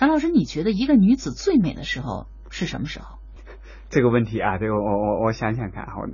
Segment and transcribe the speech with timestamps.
[0.00, 3.18] 谭老师，你觉得一个女子最美的时候是什么时候？
[3.90, 6.08] 这个问题啊，这个我我我想想看哈，我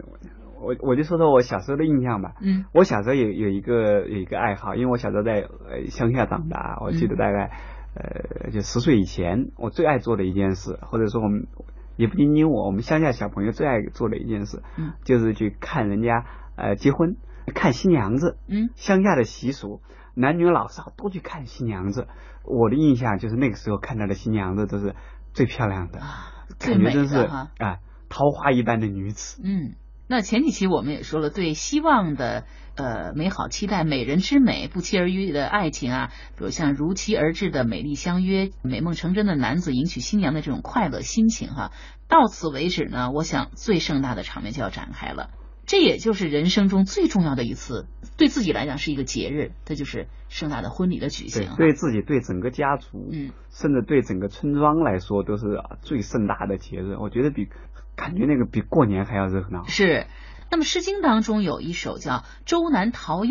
[0.61, 2.35] 我我就说说我小时候的印象吧。
[2.41, 5.35] 嗯，我小时候有有一个有一个爱好，因为我小时候在
[5.71, 7.53] 呃乡下长大，我记得大概
[7.95, 11.47] 呃就十岁以前，我最爱做的一件事，或者说我们
[11.95, 16.27] 也不仅仅我，我们乡下小朋友最爱做的一件事，嗯，就是去看人家
[16.57, 17.15] 呃结婚，
[17.55, 18.39] 看新娘子。
[18.49, 19.81] 嗯，乡下的习俗，
[20.15, 22.09] 男女老少都去看新娘子。
[22.45, 24.95] 我的印象就是那个时候看到的新娘子都是
[25.33, 26.01] 最漂亮的。
[26.01, 27.51] 啊，感觉真是哈。
[27.59, 29.41] 啊，桃花一般的女子。
[29.43, 29.75] 嗯，
[30.07, 32.45] 那前几期我们也说了，对希望的
[32.77, 41.73] 呃美好期待，美人之美，不期而遇的爱情啊，比如像如期而至的美丽相约，美梦成真的男子迎娶新娘的这种快乐心情哈。
[42.09, 45.31] 到此为止呢，我想最盛大的场面就要展开了。
[45.67, 51.49] 这也就是人生中最重要的一次，对自己来讲是一个节日，这就是盛大的婚礼的举行。
[51.57, 56.97] 对，对自己、对整个家族，嗯，甚至对整个村庄来说，都是最盛大的节日。
[56.97, 57.49] 我觉得比
[57.97, 59.65] 感觉那个比过年还要热闹。
[59.65, 60.07] 是。
[60.49, 62.13] 那么《诗经》当中有一首叫
[62.45, 63.31] 《周南桃夭》，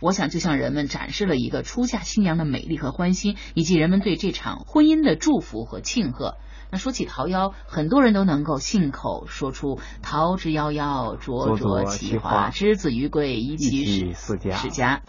[0.00, 6.38] 我想就向人们展示了一个初嫁新娘的美丽和欢心，以及人们对这场婚姻的祝福和庆贺。
[6.70, 15.02] 那说起桃夭，很多人都能够信口说出“桃之夭夭，灼灼其华；之子于归，宜其室室家。”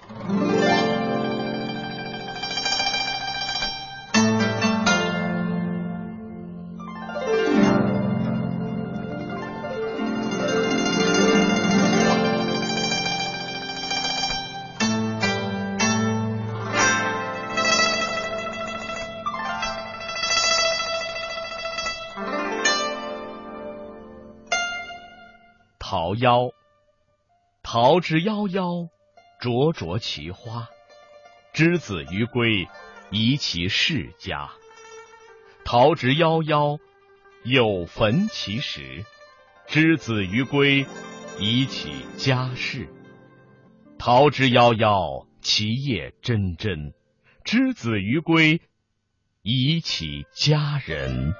[25.89, 26.51] 桃夭，
[27.63, 28.89] 桃之夭夭，
[29.39, 30.67] 灼灼其花。
[31.53, 32.67] 之子于归，
[33.09, 34.49] 宜其室家。
[35.63, 36.77] 桃之夭夭，
[37.45, 39.05] 有逢其实。
[39.65, 40.85] 之子于归，
[41.39, 42.89] 宜其家室。
[43.97, 46.91] 桃之夭夭，其叶蓁蓁。
[47.45, 48.59] 之子于归，
[49.41, 51.31] 宜其家人。《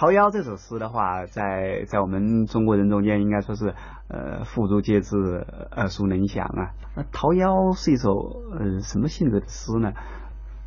[0.00, 3.74] 桃夭》这首诗的话，在在我们中国人中间，应该说是
[4.08, 5.14] 呃妇孺皆知、
[5.72, 6.72] 耳熟能详啊。
[6.96, 8.14] 那《桃夭》是一首
[8.50, 9.92] 呃什么性质的诗呢？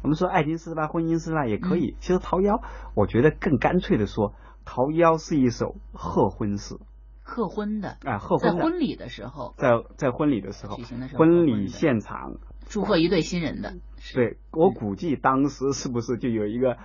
[0.03, 1.95] 我们说爱情诗吧，婚姻诗吧也可以。
[1.99, 2.59] 其实《桃夭》，
[2.93, 4.29] 我觉得更干脆的说，
[4.65, 6.75] 《桃夭》是一首贺婚诗。
[7.23, 12.35] 贺婚的啊，贺婚在婚礼的时候，在在婚礼的时候，举行的时候，婚礼现场
[12.67, 13.73] 祝贺一对新人的。
[14.13, 16.77] 对我估计当时是不是就有一个。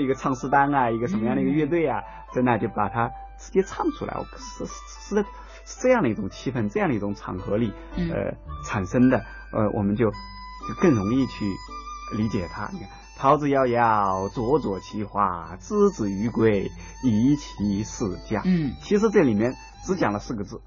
[0.00, 2.00] 一个唱诗班啊，一个什么样的一个乐队啊，
[2.32, 5.22] 在那就把它直接唱出来，是是
[5.66, 9.18] 是这样的一种气氛，这样的一种场合里，呃产生的，
[9.52, 11.44] 呃我们就就更容易去
[12.16, 12.70] 理解它。
[12.72, 12.88] 你看，
[13.18, 16.70] 桃之夭夭，灼灼其华；之子于归，
[17.04, 18.40] 宜其室家。
[18.46, 19.54] 嗯，其实这里面
[19.84, 20.62] 只讲了四个字，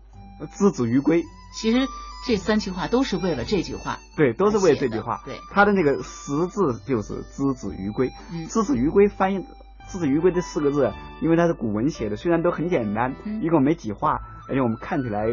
[0.48, 1.24] 之子于归。
[1.56, 1.88] 其实。
[2.26, 5.22] 这三句话都是为了这句话，对，都是为这句话。
[5.26, 8.10] 对，他的那个十字就是“之子于归”。
[8.32, 9.46] 嗯，“之子于归”翻译
[9.92, 15.28] “之子于归”这四个字，因为它是古文写的，虽然都很简单，一共没几画，而且我们看起来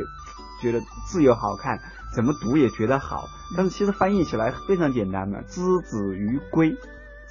[0.61, 1.79] 觉得字又好看，
[2.13, 6.77] 怎么读也觉得好，但是其实翻译起来非常简单的“之子于归”，“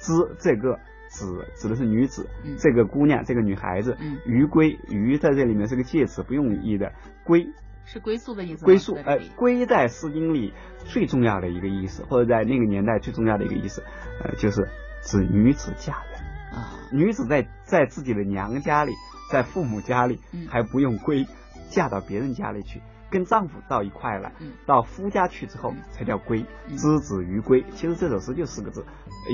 [0.00, 0.78] 之”这个
[1.12, 2.26] “子”指的是女子，
[2.58, 7.46] 这个姑娘，这个女孩子，“于归”“于”在这里面是个介词，不用译的，“归”。
[7.92, 8.64] 是归宿的意思。
[8.64, 13.82] 归宿，呃，归在《诗经》里最重要的一个意思，或者在那个年代最重要的一个意思，
[14.22, 14.68] 呃，就是
[15.02, 16.20] 指女子嫁人
[16.56, 16.78] 啊。
[16.92, 18.92] 女子在在自己的娘家里，
[19.32, 21.26] 在父母家里还不用归，
[21.68, 22.80] 嫁到别人家里去，
[23.10, 24.30] 跟丈夫到一块了，
[24.66, 26.46] 到夫家去之后才叫归。
[26.76, 28.86] 之子于归，其实这首诗就四个字：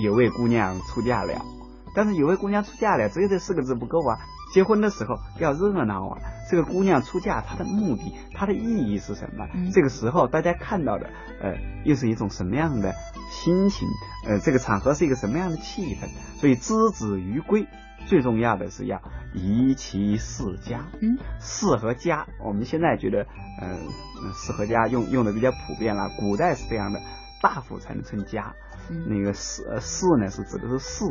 [0.03, 1.43] 有位姑娘出嫁了。
[1.95, 4.16] 但是有位姑娘出嫁了，只有这四个字不够啊。
[4.56, 6.18] 结婚的时候要热闹啊！
[6.50, 9.47] 这个姑娘出嫁，她的目的，她的意义是什么？
[9.70, 11.10] 这个时候大家看到的，
[11.42, 12.94] 呃，又是一种什么样的
[13.30, 13.86] 心情？
[14.26, 16.08] 呃，这个场合是一个什么样的气氛？
[16.41, 17.68] 所以之子于归，
[18.06, 19.03] 最重要的是要
[19.34, 20.86] 宜其室家。
[21.03, 23.26] 嗯，室和家，我们现在觉得，
[23.60, 23.76] 呃，
[24.32, 26.08] 室和家用用的比较普遍了。
[26.18, 27.00] 古代是这样的，
[27.42, 28.54] 大夫才能称家。
[29.06, 31.04] 那个室室呢，是指的是室。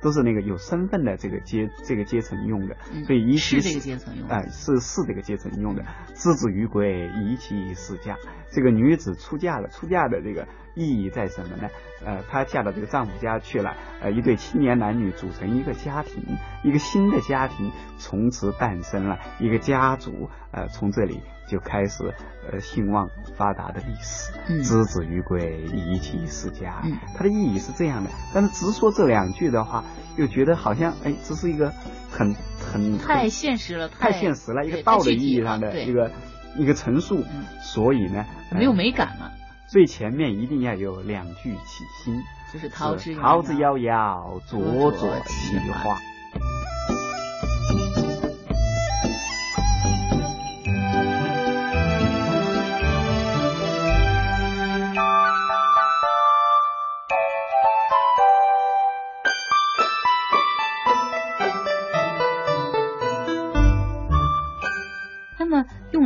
[0.00, 5.84] 都是那个有身份的这个阶这个阶层用的，所以宜其是这个阶层用，哎，是是这个阶层用的。
[6.14, 8.16] 之子于归，宜其室家。
[8.50, 11.68] 这个女子出嫁了，出嫁的这个意义在什么呢？
[12.04, 16.24] 呃，她嫁到这个丈夫家去了，呃，一对青年男女组成一个家庭，
[16.64, 22.14] 一个新的家庭从此诞生了，一个家族，呃，从这里就开始
[22.48, 24.62] 呃兴旺发达的历史。
[24.62, 26.80] 之子于归，宜其世家。
[26.84, 29.84] 嗯它的意义是这样的，但是直说这两句的话，
[30.16, 31.72] 又觉得好像哎，这是一个
[32.10, 36.12] 很很太现实了，太现实了，一个道德意义上的一个
[36.56, 37.24] 一个陈述。
[37.62, 39.32] 所以呢，没有美感了。
[39.66, 42.22] 最前面一定要有两句起心，
[42.52, 45.98] 就是桃之桃之夭夭，灼灼其花。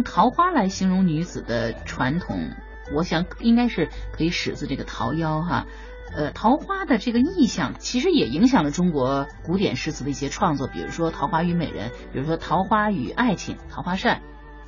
[0.03, 2.51] 用桃花来形容女子的传统。
[2.93, 5.67] 我想应该是可以始自这个桃夭哈，
[6.13, 14.21] 呃，桃花的这个意象其实也影响了中国古典诗词的一些创作，比如说《桃花与美人》，比如说《桃花与爱情》《桃花扇》，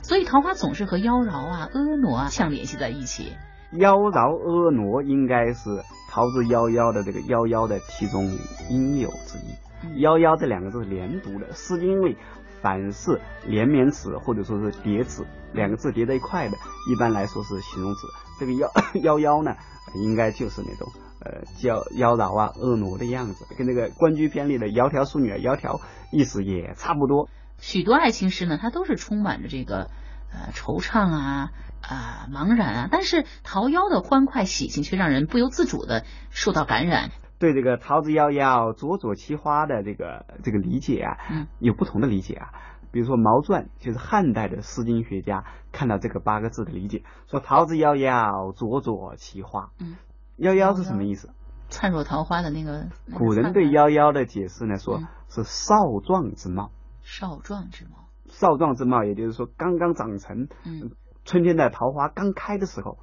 [0.06, 3.32] 所以桃花总是和妖娆啊、婀娜啊相联系在一起。
[3.72, 5.68] 妖娆婀娜应该是
[6.08, 8.30] 桃之夭夭的这个夭夭的其中
[8.70, 10.00] 应有之意。
[10.00, 12.16] 夭夭这两个字是连读的，《诗经》里
[12.64, 16.56] 凡是连绵词或者说是叠词，两个字叠在一块的，
[16.90, 18.06] 一般来说是形容词。
[18.40, 18.72] 这个妖
[19.02, 19.54] 妖妖呢，
[20.02, 20.90] 应该就是那种
[21.20, 27.28] 呃叫妖娆啊、婀娜的样子，跟那个《关雎》篇里的窈窕淑女啊窈窕意思也差不多。
[27.58, 29.90] 许多爱情诗呢，它都是充满着这个
[30.32, 31.50] 呃惆怅啊
[31.82, 37.10] 啊茫然啊，但是桃夭的欢快喜庆却让人不由自主的受到感染。
[37.44, 41.18] 对这个“桃之夭夭，灼灼其花”的这个这个理解啊，
[41.58, 42.54] 有不同的理解啊。
[42.90, 49.72] 比如说毛传，就是汉代的诗经学家，看到这个八个字的理解，说“桃之夭夭，灼灼其花”。
[49.78, 49.96] 嗯
[50.40, 51.34] ，“夭夭”是什么意思？
[51.68, 52.86] 灿若桃花的那个。
[53.12, 56.70] 古人对“夭夭”的解释呢，说是少壮之貌。
[57.02, 58.08] 少壮之貌。
[58.28, 60.48] 少壮之貌，也就是说刚刚长成。
[60.64, 60.92] 嗯。
[61.26, 62.96] 春天的桃花刚开的时候。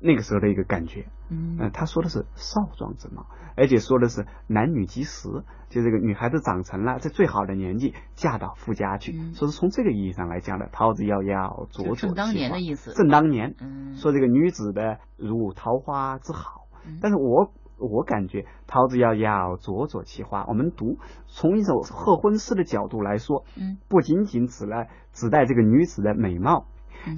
[0.00, 3.26] 那个时候的一个感觉，嗯，他说的是少壮之貌，
[3.56, 5.28] 而且说的是男女及时，
[5.68, 13.54] 就这个女孩子长成了，在最好的年纪嫁到夫家去，说是从这个意义上来讲的，桃之夭夭，灼灼其正当年的意思，正当年，
[13.96, 16.68] 说这个女子的如桃花之好，
[17.00, 26.66] 但是我我感觉桃之夭夭，灼灼其花，我们读从一首贺婚诗的角度来说，嗯，不仅仅指了指代这个女子的美貌，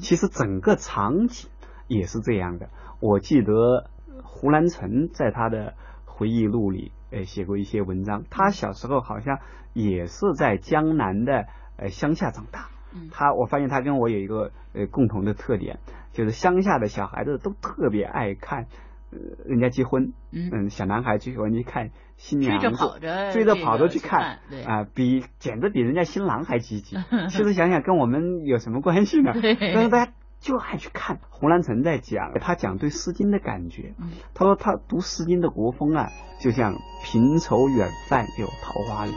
[0.01, 1.51] 其实整个场景。
[1.89, 2.69] 也是这样的。
[3.01, 3.91] 我记得
[4.23, 5.75] 胡兰成在他的
[6.05, 8.25] 回忆录里，呃，写过一些文章。
[8.31, 9.39] 他小时候好像
[9.73, 11.47] 也是在江南的
[11.77, 12.69] 呃乡下长大。
[13.13, 15.79] 他我发现他跟我有一个呃共同的特点，
[16.13, 18.67] 就是乡下的小孩子都特别爱看，
[19.11, 26.97] 呃，人家结婚，嗯，小男孩结婚去看新娘子，追着跑着，追着跑着去看，啊，比简直比人家新郎还积极。
[27.29, 29.33] 其实想想跟我们有什么关系呢？
[29.75, 30.13] 但是大家。
[30.41, 33.95] 就爱去看胡兰成在讲，他讲对《诗经》的感觉。
[34.35, 36.75] 他说他读《诗经》的国风啊，就像
[37.05, 39.15] 平畴远泛有桃花林，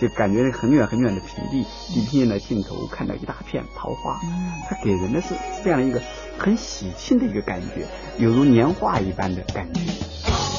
[0.00, 1.64] 就感觉很远很远的平地，
[1.94, 4.20] 地平的尽头看到一大片桃花。
[4.68, 6.02] 他给人的是这样的一个
[6.38, 7.86] 很喜庆的一个感觉，
[8.18, 10.55] 有如年画一般的感觉。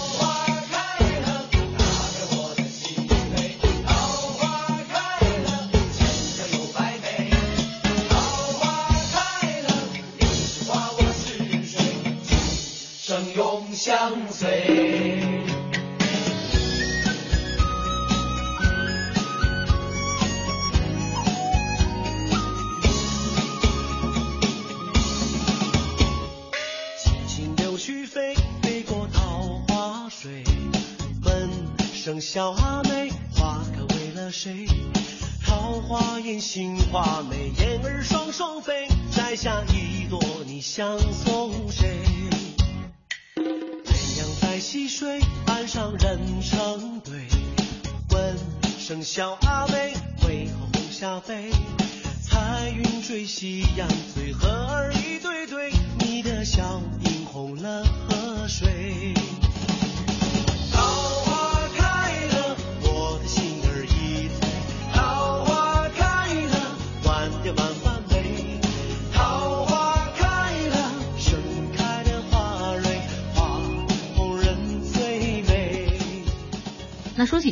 [13.78, 15.20] 相随。
[26.98, 30.44] 激情柳絮飞，飞过桃花水。
[31.24, 31.48] 问
[31.94, 34.66] 声小阿妹，花开为了谁？
[35.46, 38.88] 桃花艳，杏花美，燕儿双双飞。
[39.12, 42.17] 摘下一朵，你相送谁？
[44.70, 47.14] 溪水岸上人成对，
[48.12, 48.38] 问
[48.78, 49.94] 声小阿妹，
[50.28, 51.50] 为何红霞飞？
[52.22, 55.37] 彩云追夕阳醉，和儿一对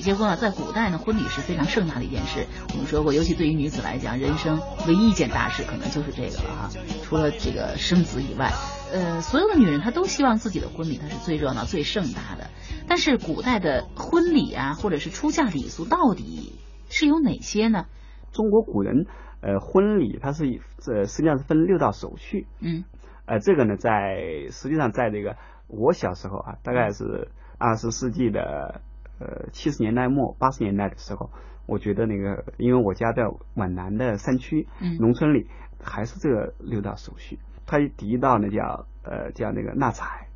[0.05, 2.45] 结婚了，在古代呢，婚礼是非常盛大的一件事。
[2.73, 6.69] 我们说过，尤其对于女子来讲，人生唯一一件大事可能就是这个了哈。
[7.01, 8.51] 除了这个生子以外，
[8.93, 12.51] 呃，所有的女人她都希望自己的婚礼它是最热闹、最盛大的。
[12.87, 16.53] 但是古代的婚礼啊，或者是出嫁礼俗，到底
[16.87, 17.87] 是有哪些呢？
[18.31, 19.07] 中国古人
[19.41, 22.45] 呃婚礼它是这实际上是分六道手续。
[22.59, 22.83] 嗯。
[23.25, 25.35] 呃，这个呢，在实际上在这个
[25.67, 28.81] 我小时候啊，大概是二十世纪的
[29.19, 31.29] 呃七十年代末八十年代的时候，
[31.65, 33.23] 我觉得那个因为我家在
[33.55, 35.47] 皖南的山区，嗯，农村里
[35.81, 37.39] 还是这个六道手续。
[37.65, 40.27] 它第一道呢叫呃叫那个纳采，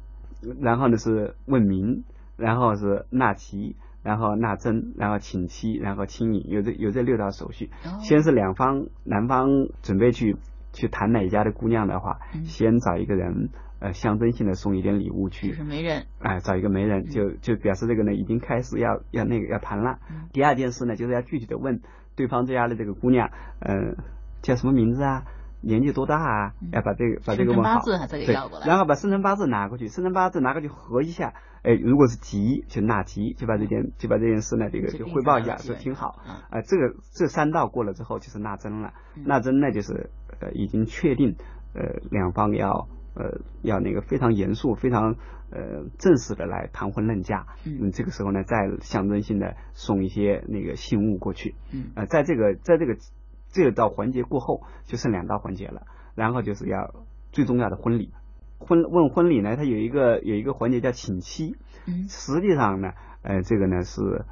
[0.62, 2.04] 然后呢是问名，
[2.38, 7.70] 然后是纳吉，然后纳征，然后请期，然后亲迎，有这有这六道手续。
[8.02, 10.38] 先是两方男方准备去。
[10.80, 20.00] 去谈哪家的姑娘的话，先找一个人，呃，象征性的送一点礼物去，就是媒人，哎，找一个媒人，就就表示这个呢已经开始要要那个要谈了。
[20.32, 21.82] 第二件事呢，就是要具体的问
[22.16, 23.98] 对方这家的这个姑娘，嗯，
[24.42, 25.24] 叫什么名字啊？
[25.62, 26.54] 年纪多大啊？
[26.72, 27.82] 要把这个把这个问好，
[28.62, 31.34] 对，然后把生辰八字拿过去，生辰八字拿过去合一下，
[31.64, 36.16] 哎，如果是吉就纳吉，就把这件就把这件事呢这个就汇报一下，说挺好。
[36.50, 38.94] 啊，这个这三道过了之后就是纳征了，
[39.26, 40.10] 纳征呢就是
[40.40, 41.36] 呃已经确定
[41.74, 45.16] 呃两方要呃要那个非常严肃非常
[45.52, 52.98] 呃正式的来谈婚论嫁，嗯，这个时候呢再象征性的送一些那个信物过去，嗯，呃在这个在这个。
[53.52, 55.88] 这道环节过后，就剩两道环节了。
[56.14, 56.94] 然后就是要
[57.32, 58.14] 最重要的婚礼。
[58.60, 61.56] 婚问婚礼呢，它有一个有一个环节叫请期。
[61.88, 62.08] 嗯。
[62.10, 62.92] 实际上呢，
[63.24, 64.24] 呃，这个呢是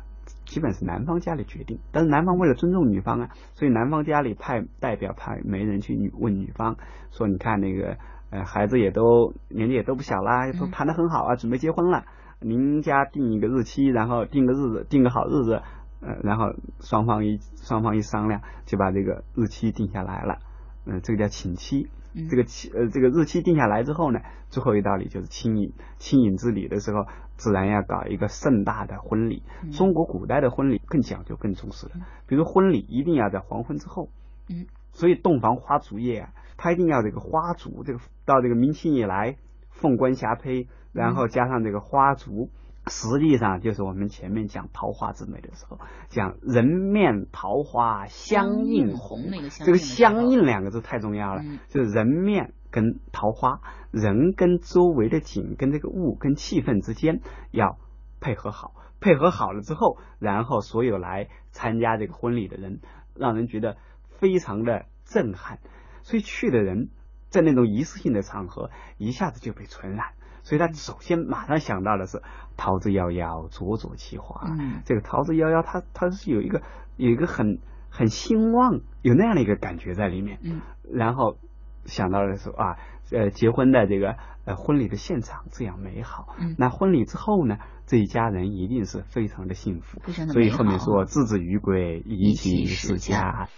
[0.48, 1.78] 基本是男方家里决定。
[1.92, 6.78] 但是男方为了尊重女方啊，所以男方家里派代表派媒人去女问女方，
[7.12, 7.98] 说你看那个
[8.32, 12.06] 呃孩子也都年纪也都不小啦，都谈的很好啊，准备结婚了。
[12.40, 15.62] 您家定一个日期，然后定个日子，定个好日子。
[16.00, 20.38] 呃，然后双方一双方一商量，就把这个日期定下来了。
[20.86, 21.88] 嗯，这个叫请期。
[22.30, 24.20] 这个期呃，这个日期定下来之后呢，
[24.50, 25.74] 最后一道礼就是亲迎。
[25.98, 27.06] 亲迎之礼的时候，
[27.36, 29.44] 自然要搞一个盛大的婚礼。
[29.72, 31.94] 中国古代的婚礼更讲究、更重视的，
[32.26, 34.10] 比如婚礼一定要在黄昏之后。
[34.50, 34.66] 嗯。
[34.94, 39.38] 所以洞房花烛夜啊，它一定要这个花烛，这个到这个明清以来，
[39.70, 42.50] 凤冠霞帔，然后加上这个花烛。
[42.88, 45.80] 实际上就是我们前面讲桃花之美的时候，
[46.10, 57.78] 讲人面桃花相映红，那个这个相映两个字太重要了，就是人面跟桃花，人跟周围的景跟这个物跟气氛之间要
[58.20, 62.82] 配合好，配合好了之后，然后所有来参加这个婚礼的人，
[63.16, 63.78] 让人觉得
[64.20, 65.60] 非常的震撼，
[66.02, 66.90] 所以去的人
[67.30, 70.14] 在那种仪式性的场合一下子就被传染。
[70.48, 72.24] 所以他首先马上想到的是
[72.56, 74.48] 桃之夭夭，灼灼其华。
[74.48, 76.62] 嗯，这个桃之夭夭，它它是有一个
[76.96, 80.40] 有一个很很兴旺，有那样的一个感觉在里面。
[80.42, 81.36] 嗯，然后
[81.84, 82.78] 想到的是啊，
[83.12, 86.34] 呃，结婚的这个呃婚礼的现场这样美好。
[86.40, 90.00] 嗯，那婚礼之后呢，这一家人一定是非常的幸福。
[90.00, 93.50] 非常的所以后面说，置之于归，宜其室家。